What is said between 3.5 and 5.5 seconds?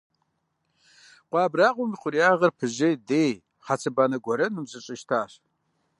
хьэцыбанэ гуэрэнхэм зэщӀащтащ.